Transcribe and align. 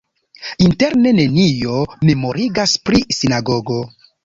Interne 0.67 1.11
nenio 1.17 1.77
memorigas 2.11 2.75
pri 2.89 3.05
sinagogo. 3.21 3.81